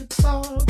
[0.00, 0.67] it's all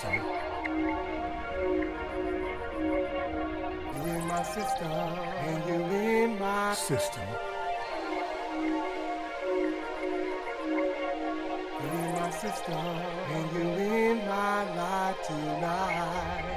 [0.00, 0.22] system.
[3.96, 7.28] You in my system, and you in my system.
[11.80, 12.86] You in my system,
[13.32, 16.49] and you in my life tonight.